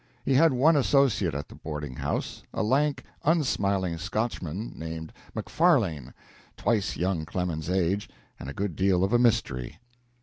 [0.25, 6.15] He had one associate at the boarding house, a lank, unsmiling Scotchman named Macfarlane,
[6.57, 8.09] twice young Clemens's age,
[8.39, 9.77] and a good deal of a mystery.